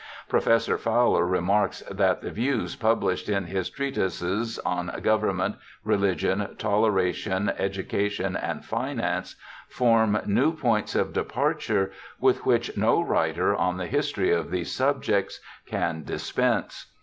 [0.27, 7.51] Pro fessor Fowler remarks that the views published in his treatises on Government, Religion, Toleration,
[7.59, 9.35] Educa tion, and Finance
[9.69, 15.39] form new points of departure with which no writer on the history of these subjects
[15.67, 16.87] can 74 BIOGRAPHICAL ESSAYS dispense.